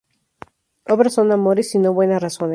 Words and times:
Obras 0.89 1.13
son 1.13 1.31
amores 1.31 1.75
y 1.75 1.77
no 1.77 1.93
buenas 1.93 2.23
razones 2.23 2.49